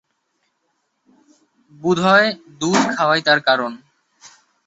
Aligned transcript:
বোধ 1.81 1.97
হয় 2.05 2.27
দুধ 2.61 2.81
খাওয়াই 2.93 3.21
তার 3.21 3.39
কারণ। 3.47 3.71